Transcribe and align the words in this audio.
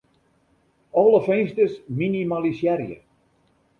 Alle 1.01 1.19
finsters 1.27 1.73
minimalisearje. 1.99 2.97